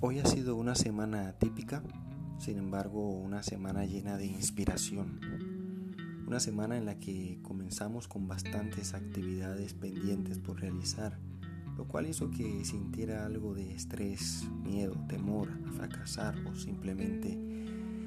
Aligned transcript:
Hoy 0.00 0.20
ha 0.20 0.24
sido 0.24 0.54
una 0.54 0.76
semana 0.76 1.26
atípica, 1.26 1.82
sin 2.38 2.56
embargo 2.56 3.10
una 3.10 3.42
semana 3.42 3.84
llena 3.84 4.16
de 4.16 4.26
inspiración. 4.26 5.18
Una 6.24 6.38
semana 6.38 6.76
en 6.76 6.86
la 6.86 7.00
que 7.00 7.40
comenzamos 7.42 8.06
con 8.06 8.28
bastantes 8.28 8.94
actividades 8.94 9.74
pendientes 9.74 10.38
por 10.38 10.60
realizar, 10.60 11.18
lo 11.76 11.88
cual 11.88 12.06
hizo 12.06 12.30
que 12.30 12.64
sintiera 12.64 13.26
algo 13.26 13.54
de 13.54 13.74
estrés, 13.74 14.46
miedo, 14.62 14.94
temor 15.08 15.48
a 15.66 15.72
fracasar 15.72 16.36
o 16.46 16.54
simplemente 16.54 17.36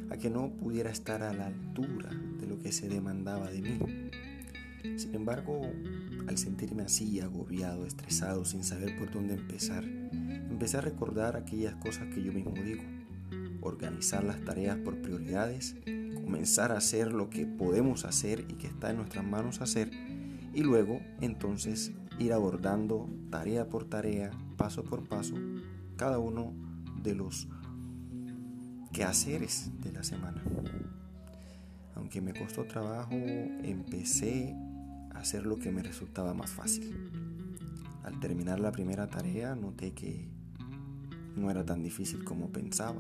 a 0.10 0.16
que 0.16 0.30
no 0.30 0.50
pudiera 0.50 0.92
estar 0.92 1.24
a 1.24 1.34
la 1.34 1.48
altura 1.48 2.10
de 2.40 2.48
lo 2.48 2.58
que 2.58 2.72
se 2.72 2.88
demandaba 2.88 3.52
de 3.52 3.62
mí. 3.62 3.80
Sin 4.98 5.16
embargo, 5.16 5.62
al 6.28 6.38
sentirme 6.38 6.84
así, 6.84 7.20
agobiado, 7.20 7.86
estresado, 7.86 8.46
sin 8.46 8.64
saber 8.64 8.98
por 8.98 9.12
dónde 9.12 9.34
empezar, 9.34 9.84
empecé 9.84 10.78
a 10.78 10.82
recordar 10.82 11.36
aquellas 11.36 11.76
cosas 11.76 12.08
que 12.14 12.24
yo 12.24 12.34
mismo 12.34 12.54
digo. 12.54 12.84
Organizar 13.62 14.24
las 14.24 14.44
tareas 14.44 14.78
por 14.78 15.02
prioridades, 15.02 15.76
comenzar 16.16 16.72
a 16.72 16.78
hacer 16.78 17.14
lo 17.14 17.30
que 17.30 17.46
podemos 17.46 18.06
hacer 18.06 18.46
y 18.50 18.54
que 18.54 18.68
está 18.68 18.92
en 18.92 18.98
nuestras 18.98 19.26
manos 19.26 19.62
hacer, 19.62 19.92
y 20.54 20.62
luego 20.62 21.00
entonces 21.22 21.92
ir 22.20 22.34
abordando 22.34 23.10
tarea 23.30 23.70
por 23.70 23.86
tarea, 23.86 24.32
paso 24.58 24.84
por 24.84 25.08
paso, 25.08 25.36
cada 25.96 26.20
uno 26.20 26.54
de 27.02 27.16
los 27.16 27.48
quehaceres 28.92 29.72
de 29.82 29.92
la 29.92 30.04
semana. 30.04 30.44
Aunque 31.96 32.22
me 32.22 32.34
costó 32.34 32.66
trabajo, 32.66 33.14
empecé 33.14 34.56
hacer 35.16 35.46
lo 35.46 35.58
que 35.58 35.72
me 35.72 35.84
resultaba 35.84 36.34
más 36.34 36.52
fácil. 36.52 37.12
Al 38.04 38.20
terminar 38.20 38.60
la 38.60 38.72
primera 38.72 39.10
tarea 39.10 39.56
noté 39.56 39.94
que 39.94 40.28
no 41.36 41.50
era 41.50 41.66
tan 41.66 41.82
difícil 41.84 42.24
como 42.24 42.52
pensaba, 42.52 43.00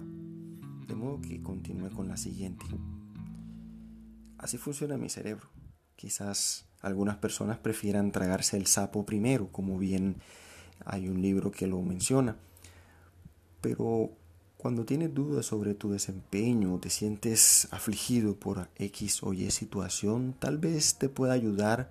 de 0.87 0.95
modo 0.95 1.21
que 1.21 1.41
continué 1.41 1.89
con 1.89 2.07
la 2.07 2.17
siguiente. 2.17 2.65
Así 4.37 4.57
funciona 4.57 4.97
mi 4.97 5.09
cerebro. 5.09 5.49
Quizás 5.95 6.65
algunas 6.81 7.17
personas 7.17 7.59
prefieran 7.59 8.11
tragarse 8.11 8.57
el 8.57 8.65
sapo 8.65 9.05
primero, 9.05 9.51
como 9.51 9.77
bien 9.77 10.17
hay 10.85 11.07
un 11.07 11.21
libro 11.21 11.51
que 11.51 11.67
lo 11.67 11.81
menciona. 11.81 12.35
Pero 13.61 14.17
cuando 14.61 14.85
tienes 14.85 15.11
dudas 15.11 15.47
sobre 15.47 15.73
tu 15.73 15.91
desempeño 15.91 16.77
te 16.77 16.91
sientes 16.91 17.67
afligido 17.71 18.35
por 18.35 18.69
X 18.75 19.23
o 19.23 19.33
Y 19.33 19.49
situación, 19.49 20.35
tal 20.37 20.59
vez 20.59 20.99
te 20.99 21.09
pueda 21.09 21.33
ayudar 21.33 21.89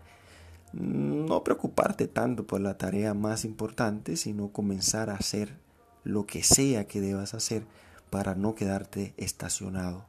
no 0.73 1.43
preocuparte 1.43 2.07
tanto 2.07 2.47
por 2.47 2.61
la 2.61 2.79
tarea 2.79 3.13
más 3.13 3.45
importante, 3.45 4.17
sino 4.17 4.53
comenzar 4.53 5.11
a 5.11 5.17
hacer 5.17 5.57
lo 6.05 6.27
que 6.27 6.45
sea 6.45 6.87
que 6.87 7.01
debas 7.01 7.35
hacer 7.35 7.65
para 8.09 8.37
no 8.37 8.55
quedarte 8.55 9.15
estacionado. 9.17 10.05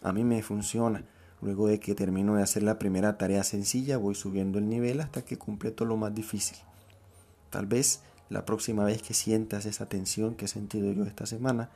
A 0.00 0.14
mí 0.14 0.24
me 0.24 0.42
funciona. 0.42 1.04
Luego 1.42 1.68
de 1.68 1.78
que 1.78 1.94
termino 1.94 2.36
de 2.36 2.42
hacer 2.42 2.62
la 2.62 2.78
primera 2.78 3.18
tarea 3.18 3.44
sencilla, 3.44 3.98
voy 3.98 4.14
subiendo 4.14 4.58
el 4.58 4.66
nivel 4.70 5.02
hasta 5.02 5.26
que 5.26 5.36
completo 5.36 5.84
lo 5.84 5.98
más 5.98 6.14
difícil. 6.14 6.56
Tal 7.50 7.66
vez 7.66 8.00
la 8.30 8.46
próxima 8.46 8.84
vez 8.84 9.02
que 9.02 9.12
sientas 9.12 9.66
esa 9.66 9.86
tensión 9.86 10.34
que 10.34 10.46
he 10.46 10.48
sentido 10.48 10.90
yo 10.92 11.04
esta 11.04 11.26
semana, 11.26 11.68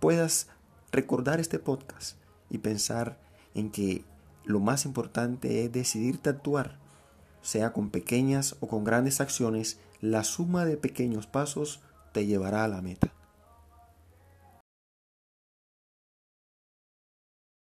puedas 0.00 0.48
recordar 0.92 1.40
este 1.40 1.58
podcast 1.58 2.16
y 2.48 2.58
pensar 2.58 3.18
en 3.54 3.70
que 3.70 4.04
lo 4.44 4.60
más 4.60 4.86
importante 4.86 5.64
es 5.64 5.72
decidirte 5.72 6.30
actuar 6.30 6.80
sea 7.42 7.72
con 7.72 7.90
pequeñas 7.90 8.56
o 8.60 8.68
con 8.68 8.84
grandes 8.84 9.20
acciones, 9.20 9.78
la 10.00 10.24
suma 10.24 10.64
de 10.64 10.76
pequeños 10.76 11.26
pasos 11.26 11.80
te 12.12 12.26
llevará 12.26 12.64
a 12.64 12.68
la 12.68 12.82
meta. 12.82 13.12